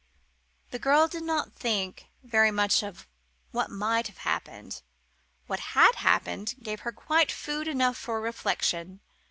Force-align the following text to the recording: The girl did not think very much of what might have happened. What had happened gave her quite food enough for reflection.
The 0.71 0.79
girl 0.79 1.07
did 1.07 1.21
not 1.21 1.53
think 1.53 2.07
very 2.23 2.49
much 2.49 2.81
of 2.81 3.07
what 3.51 3.69
might 3.69 4.07
have 4.07 4.17
happened. 4.17 4.81
What 5.45 5.59
had 5.59 5.93
happened 5.93 6.55
gave 6.63 6.79
her 6.79 6.91
quite 6.91 7.31
food 7.31 7.67
enough 7.67 7.97
for 7.97 8.19
reflection. 8.19 9.01